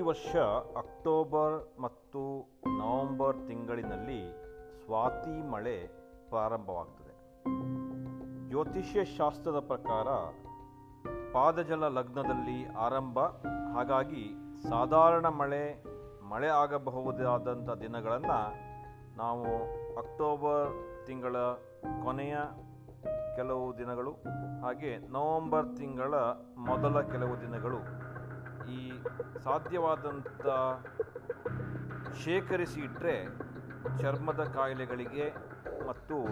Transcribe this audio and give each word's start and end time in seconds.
ವರ್ಷ 0.00 0.36
ಅಕ್ಟೋಬರ್ 0.76 1.80
ಮತ್ತು 1.80 2.52
ನವೆಂಬರ್ 2.78 3.46
ತಿಂಗಳಿನಲ್ಲಿ 3.46 4.32
ಸ್ವಾತಿ 4.84 5.50
ಮಳೆ 5.50 5.86
ಪ್ರಾರಂಭವಾಗ್ತದೆ. 6.28 7.14
ಜ್ಯೋತಿಷ್ಯ 8.48 9.04
ಶಾಸ್ತ್ರದ 9.04 9.58
ಪ್ರಕಾರ 9.58 10.08
ಪಾದಜಲ 11.32 11.88
ಲಗ್ನದಲ್ಲಿ 11.88 12.66
ಆರಂಭ, 12.66 13.18
ಹಾಗಾಗಿ 13.74 14.34
ಸಾಧಾರಣ 14.68 15.26
ಮಳೆ 15.26 15.84
ಮಳೆ 16.28 16.46
ಆಗಬಹುದಾದಂಥ 16.46 17.70
ದಿನಗಳನ್ನು 17.70 18.38
ನಾವು 19.16 19.44
ಅಕ್ಟೋಬರ್ 19.96 20.70
ತಿಂಗಳ 21.06 21.36
ಕೊನೆಯ 22.04 22.36
ಕೆಲವು 23.36 23.78
ದಿನಗಳು 23.78 24.10
ಹಾಗೆ 24.62 24.96
ನವೆಂಬರ್ 24.96 25.76
ತಿಂಗಳ 25.76 26.14
ಮೊದಲ 26.56 27.00
ಕೆಲವು 27.00 27.40
ದಿನಗಳು 27.40 28.05
ಈ 28.70 29.02
ಸಾಧ್ಯವಾದಂಥ 29.44 30.46
ಶೇಖರಿಸಿ 32.24 32.80
ಇಟ್ಟರೆ 32.80 33.24
ಚರ್ಮದ 33.98 34.44
ಕಾಯಿಲೆಗಳಿಗೆ 34.44 35.34
ಮತ್ತು 35.88 36.24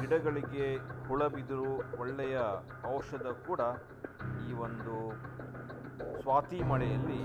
ಗಿಡಗಳಿಗೆ 0.00 0.76
ಹುಳ 1.08 1.26
ಬಿದಿರು 1.26 2.00
ಒಳ್ಳೆಯ 2.00 2.38
ಔಷಧ 2.96 3.22
ಕೂಡ 3.22 3.60
ಈ 4.48 4.52
ಒಂದು 4.52 5.10
ಸ್ವಾತಿ 6.22 6.62
ಮಳೆಯಲ್ಲಿ 6.62 7.20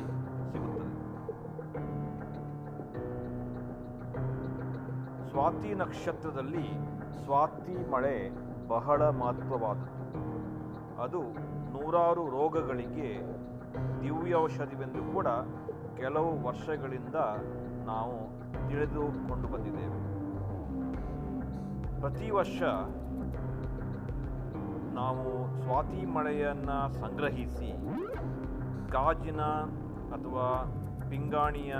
ಸಿಗುತ್ತದೆ. 0.51 0.91
ಸ್ವಾತಿ 5.29 5.75
ನಕ್ಷತ್ರದಲ್ಲಿ 5.75 6.67
ಸ್ವಾತಿ 7.23 7.91
ಮಳೆ 7.91 8.29
ಬಹಳ 8.67 9.09
ಮಹತ್ವವಾದದ್ದು. 9.09 10.05
ಅದು 11.01 11.21
ನೂರಾರು 11.71 12.29
ರೋಗಗಳಿಗೆ 12.29 13.35
ದಿವ್ಯೌಷಧಿವೆಂದು 14.01 15.13
ಕೂಡ 15.13 15.27
ಕೆಲವು 15.97 16.43
ವರ್ಷಗಳಿಂದ 16.43 17.15
ನಾವು 17.85 18.15
ತಿಳಿದುಕೊಂಡು 18.69 19.47
ಬಂದಿದ್ದೇವೆ. 19.47 19.99
ಪ್ರತಿ 22.01 22.31
ವರ್ಷ 22.31 22.61
ನಾವು 24.93 25.61
ಸ್ವಾತಿ 25.61 26.05
ಮಳೆಯನ್ನು 26.05 26.93
ಸಂಗ್ರಹಿಸಿ 26.93 27.71
ಗಾಜಿನ 28.91 29.41
ಅಥವಾ 30.15 30.47
ಪಿಂಗಾಣಿಯ 31.09 31.73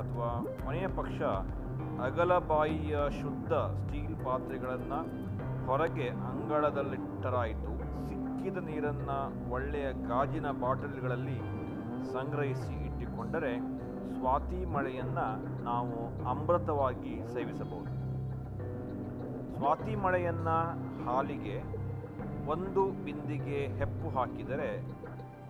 ಅಥವಾ 0.00 0.46
ಮನೆಯ 0.68 0.88
ಪಕ್ಷ 0.88 1.20
ಅಗಲಬಾಯಿಯ 2.04 2.98
ಶುದ್ಧ 3.22 3.52
ಸ್ಟೀಲ್ 3.52 4.24
ಪಾತ್ರೆಗಳನ್ನು 4.24 5.00
ಹೊರಗೆ 5.66 6.08
ಅಂಗಳದಲ್ಲಿಟ್ಟರಾಯಿತು. 6.08 7.79
ಸಿಕ್ಕಿದ 8.40 8.60
ನೀರನ್ನು 8.66 9.16
ಒಳ್ಳೆಯ 9.52 9.88
ಗಾಜಿನ 9.92 10.50
ಬಾಟಲ್ಗಳಲ್ಲಿ 10.50 11.38
ಸಂಗ್ರಹಿಸಿ 12.12 12.74
ಇಟ್ಟುಕೊಂಡರೆ 12.86 13.50
ಸ್ವಾತಿ 14.14 14.60
ಮಳೆಯನ್ನು 14.64 15.26
ನಾವು 15.62 15.96
ಅಮೃತವಾಗಿ 16.28 17.12
ಸೇವಿಸಬಹುದು. 17.34 17.92
ಸ್ವಾತಿ 19.56 19.96
ಮಳೆಯನ್ನು 19.96 20.56
ಹಾಲಿಗೆ 21.04 21.56
ಒಂದು 22.46 22.84
ಬಿಂದಿಗೆ 23.04 23.60
ಹೆಪ್ಪು 23.66 24.08
ಹಾಕಿದರೆ 24.08 24.70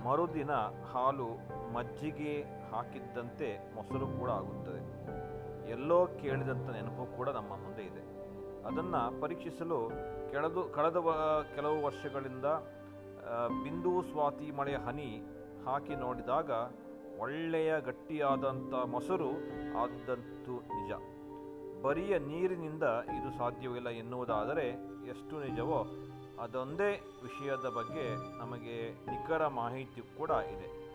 ಮರುದಿನ 0.07 0.51
ಹಾಲು 0.91 1.31
ಮಜ್ಜಿಗೆ 1.73 2.35
ಹಾಕಿದ್ದಂತೆ 2.73 3.51
ಮೊಸರು 3.75 4.09
ಕೂಡ 4.19 4.31
ಆಗುತ್ತದೆ. 4.31 4.83
ಎಲ್ಲೋ 5.71 6.07
ಕೇಳಿದಂಥ 6.07 6.69
ನೆನಪು 6.71 7.17
ಕೂಡ 7.17 7.29
ನಮ್ಮ 7.29 7.53
ಮುಂದೆ 7.65 7.83
ಇದೆ. 7.83 8.05
ಅದನ್ನು 8.67 9.21
ಪರೀಕ್ಷಿಸಲು 9.21 9.81
ಕೆಳದು, 10.33 10.63
ಕಳೆದ 10.75 10.99
ಕೆಲವು 11.55 11.79
ವರ್ಷಗಳಿಂದ 11.85 12.49
ಬಿಂದು 13.65 14.03
ಸ್ವಾತಿ 14.03 14.51
ಮಳೆಯ 14.51 14.77
ಹನಿ 14.77 15.23
ಹಾಕಿ 15.67 15.95
ನೋಡಿದಾಗ 15.95 16.51
ಒಳ್ಳೆಯ 17.19 17.81
ಗಟ್ಟಿಯಾದಂಥ 17.81 18.75
ಮೊಸರು 18.75 19.31
ಆದಂತೂ 19.79 20.61
ನಿಜ. 20.61 20.93
ಬರಿಯ 21.83 22.19
ನೀರಿನಿಂದ 22.19 22.83
ಇದು 23.19 23.39
ಸಾಧ್ಯವಿಲ್ಲ 23.39 23.89
ಎನ್ನುವುದಾದರೆ 23.89 24.69
ಎಷ್ಟು 25.09 25.41
ನಿಜವೋ 25.41 25.87
ಅದೊಂದೇ 26.43 26.91
ವಿಷಯದ 27.23 27.69
ಬಗ್ಗೆ 27.69 28.39
ನಮಗೆ 28.39 28.93
ನಿಖರ 28.93 29.47
ಮಾಹಿತಿ 29.47 30.19
ಕೂಡ 30.19 30.31
ಇದೆ. 30.31 30.91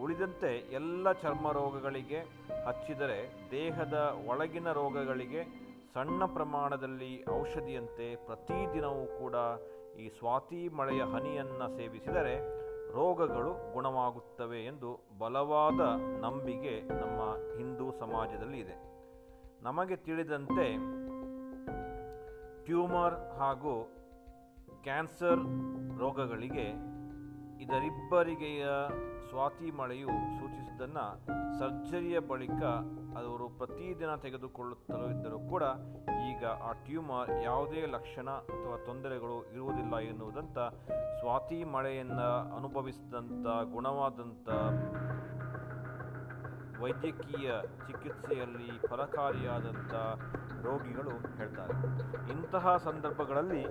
ಉಳಿದಂತೆ 0.00 0.56
ಎಲ್ಲ 0.56 1.12
ಚರ್ಮ 1.12 1.52
ರೋಗಗಳಿಗೆ 1.52 2.18
ಹಚ್ಚಿದರೆ 2.66 3.48
ದೇಹದ 3.50 4.16
ಒಳಗಿನ 4.26 4.72
ರೋಗಗಳಿಗೆ 4.72 5.70
ಸಣ್ಣ 5.94 6.24
ಪ್ರಮಾಣದಲ್ಲಿ 6.24 7.24
ಔಷಧಿಯಂತೆ 7.40 8.26
ಪ್ರತಿದಿನವೂ 8.26 9.18
ಕೂಡ 9.18 9.34
ಈ 9.98 10.08
ಸ್ವಾತಿ 10.08 10.68
ಮಳೆಯ 10.68 11.02
ಹನಿಯನ್ನು 11.02 11.76
ಸೇವಿಸಿದರೆ 11.76 12.60
ರೋಗಗಳು 12.94 13.72
ಗುಣವಾಗುತ್ತವೆ 13.72 14.64
ಎಂದು 14.64 15.00
ಬಲವಾದ 15.18 15.80
ನಂಬಿಕೆ 16.20 16.80
ನಮ್ಮ 16.80 17.20
ಹಿಂದೂ 17.56 17.90
ಸಮಾಜದಲ್ಲಿ 17.90 18.58
ಇದೆ. 18.58 18.76
ನಮಗೆ 19.62 19.96
ತಿಳಿದಂತೆ 19.96 20.74
ಟ್ಯೂಮರ್ 22.64 23.14
ಹಾಗೂ 23.38 23.84
ಕ್ಯಾನ್ಸರ್ 24.82 25.40
ರೋಗಗಳಿಗೆ 25.98 26.66
ಇದರಿಬ್ಬರಿಗೆಯ 27.62 28.66
ಸ್ವಾತಿ 29.30 29.70
ಮಳೆಯು 29.70 30.08
ಸೂಚಿಸಿದ್ದನ್ನು 30.08 31.04
ಸರ್ಜರಿಯ 31.58 32.18
ಬಳಿಕ 32.18 32.62
ಅವರು 33.18 33.48
ಪ್ರತಿದಿನ 33.48 34.14
ತೆಗೆದುಕೊಳ್ಳುತ್ತಲೂ 34.14 35.10
ಇದ್ದರೂ 35.10 35.38
ಕೂಡ 35.38 35.62
ಈಗ 36.30 36.44
ಆ 36.46 36.72
ಟ್ಯೂಮರ್ 36.72 37.44
ಯಾವುದೇ 37.44 37.86
ಲಕ್ಷಣ 37.86 38.30
ಅಥವಾ 38.30 38.84
ತೊಂದರೆಗಳು 38.84 39.52
ಇರುವುದಿಲ್ಲ 39.52 39.98
ಎನ್ನುವುದಂತ 39.98 40.58
ಸ್ವಾತಿ 41.20 41.64
ಮಳೆಯನ್ನು 41.64 42.56
ಅನುಭವಿಸಿದಂಥ 42.56 43.72
ಗುಣವಾದಂಥ 43.72 44.48
ವೈದ್ಯಕೀಯ 46.82 47.52
ಚಿಕಿತ್ಸೆಯಲ್ಲಿ 47.86 48.86
ಫಲಕಾರಿಯಾದಂಥ 48.88 49.94
ರೋಗಿಗಳು 50.66 51.36
ಹೇಳ್ತಾರೆ. 51.36 51.74
ಇಂತಹ 52.32 52.76
ಸಂದರ್ಭಗಳಲ್ಲಿ 52.76 53.64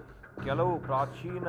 ಕೆಲವು 0.44 0.80
ಪ್ರಾಚೀನ 0.80 1.48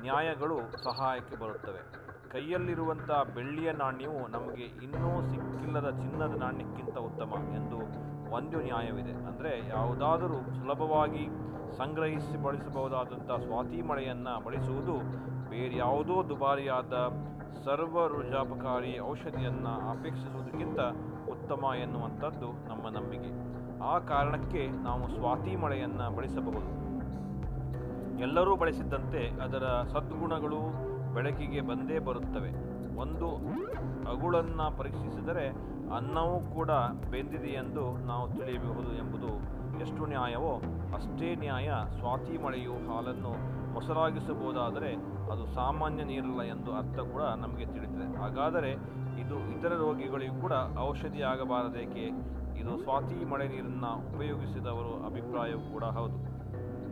ನ್ಯಾಯಗಳು 0.00 0.58
ಸಹಾಯಕ್ಕೆ 0.82 1.36
ಬರುತ್ತವೆ. 1.36 2.03
ಕೈಯಲ್ಲಿರುವಂಥ 2.34 3.10
ಬೆಳ್ಳಿಯ 3.34 3.72
ನಾಣ್ಯವು 3.72 4.20
ನಮಗೆ 4.28 4.64
ಇನ್ನೂ 4.84 5.10
ಸಿಕ್ಕಿಲ್ಲದ 5.28 5.90
ಚಿನ್ನದ 5.90 6.34
ನಾಣ್ಯಕ್ಕಿಂತ 6.42 6.96
ಉತ್ತಮ 6.98 7.32
ಎಂದು 7.54 7.78
ಒಂದು 8.32 8.60
ನ್ಯಾಯವಿದೆ. 8.60 9.12
ಅಂದರೆ 9.26 9.68
ಯಾವುದಾದರೂ 9.68 10.38
ಸುಲಭವಾಗಿ 10.54 11.28
ಸಂಗ್ರಹಿಸಿ 11.76 12.42
ಬಳಸಬಹುದಾದಂಥ 12.42 13.30
ಸ್ವಾತಿ 13.44 13.82
ಮಳೆಯನ್ನು 13.82 14.44
ಬಳಸುವುದು 14.44 14.96
ಬೇರೆ 15.50 15.76
ಯಾವುದೋ 15.76 16.28
ದುಬಾರಿಯಾದ 16.28 16.94
ಸರ್ವರುಜಾಪಕಾರಿ 17.64 19.00
ಔಷಧಿಯನ್ನು 19.00 19.74
ಅಪೇಕ್ಷಿಸುವುದಕ್ಕಿಂತ 19.90 20.80
ಉತ್ತಮ 21.30 21.64
ಎನ್ನುವಂಥದ್ದು 21.82 22.48
ನಮ್ಮ 22.68 22.88
ನಂಬಿಕೆ. 22.88 23.30
ಆ 23.84 23.98
ಕಾರಣಕ್ಕೆ 23.98 24.66
ನಾವು 24.82 25.08
ಸ್ವಾತಿ 25.08 25.56
ಮಳೆಯನ್ನು 25.56 26.16
ಬಳಸಬಹುದು. 26.16 26.72
ಎಲ್ಲರೂ 28.22 28.56
ಬಳಸಿದ್ದಂತೆ 28.56 29.22
ಅದರ 29.42 29.64
ಸದ್ಗುಣಗಳು 29.92 30.93
ಬೆಳಕಿಗೆ 31.14 31.60
ಬಂದೇ 31.60 31.98
ಬರುತ್ತವೆ. 31.98 32.50
ಒಂದು 32.96 33.28
ಅಗುಳನ್ನು 34.10 34.78
ಪರೀಕ್ಷಿಸಿದರೆ 34.78 35.46
ಅನ್ನವೂ 35.94 36.54
ಕೂಡ 36.54 36.70
ಬೆಂದಿದೆಯೆಂದು 37.10 38.06
ನಾವು 38.06 38.28
ತಿಳಿಯಬಹುದು 38.38 38.92
ಎಂಬುದು 38.96 39.30
ಎಷ್ಟು 39.80 40.06
ನ್ಯಾಯವೋ 40.06 40.52
ಅಷ್ಟೇ 40.94 41.34
ನ್ಯಾಯ 41.34 41.68
ಸ್ವಾತಿ 41.98 42.38
ಮಳೆಯು 42.44 42.72
ಹಾಲನ್ನು 42.72 43.32
ಮೊಸರಾಗಿಸಬಹುದಾದರೆ 43.72 44.90
ಅದು 45.32 45.54
ಸಾಮಾನ್ಯ 45.54 46.04
ನೀರಲ್ಲ 46.04 46.42
ಎಂದು 46.42 46.72
ಅರ್ಥ 46.72 46.98
ಕೂಡ 46.98 47.22
ನಮಗೆ 47.22 47.66
ತಿಳಿದಿದೆ. 47.66 48.18
ಹಾಗಾದರೆ 48.22 48.72
ಇದು 49.20 49.36
ಇತರ 49.56 49.72
ರೋಗಿಗಳಿಗೂ 49.76 50.40
ಕೂಡ 50.40 50.52
ಔಷಧಿ 50.78 51.22
ಆಗಬಾರದೇಕೆ 51.22 52.04
ಇದು 52.60 52.82
ಸ್ವಾತಿ 52.82 53.24
ಮಳೆ 53.24 53.48
ನೀರನ್ನು 53.48 54.14
ಉಪಯೋಗಿಸಿದವರು 54.14 55.06
ಅಭಿಪ್ರಾಯವೂ 55.06 55.72
ಕೂಡ 55.72 55.84
ಹೌದು. 55.84 56.33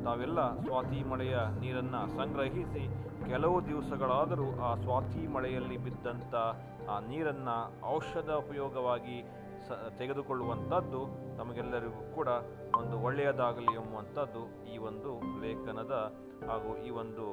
ತಾವೆಲ್ಲ 0.04 0.40
ಸ್ವಾತಿ 0.64 1.00
ಮಳೆಯ 1.10 1.36
ನೀರನ್ನು 1.60 2.00
ಸಂಗ್ರಹಿಸಿ 2.16 2.84
ಕೆಲವು 3.30 3.56
ದಿವಸಗಳಾದರೂ 3.66 4.46
ಆ 4.68 4.70
ಸ್ವಾತಿ 4.84 5.22
ಮಳೆಯಲ್ಲಿ 5.34 5.76
ಬಿದ್ದಂಥ 5.84 6.34
ಆ 6.94 6.96
ನೀರನ್ನು 7.10 7.56
ಔಷಧ 7.96 8.30
ಉಪಯೋಗವಾಗಿ 8.44 9.18
ಸ 9.66 9.78
ತೆಗೆದುಕೊಳ್ಳುವಂಥದ್ದು 9.98 11.00
ನಮಗೆಲ್ಲರಿಗೂ 11.38 12.02
ಕೂಡ 12.14 12.28
ಒಂದು 12.80 12.96
ಒಳ್ಳೆಯದಾಗಲಿ 13.06 13.72
ಎಂಬುವಂಥದ್ದು 13.80 14.42
ಈ 14.72 14.76
ಒಂದು 14.88 15.10
ಲೇಖನದ 15.44 15.94
ಹಾಗೂ 16.48 16.70
ಈ 16.86 16.90
ಒಂದು 17.02 17.26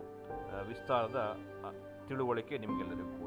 ವಿಸ್ತಾರದ 0.69 1.21
ತಿಳುವಳಿಕೆ 2.07 2.57
ನಿಮಗೆಲ್ಲರಿಗೂ. 2.57 3.18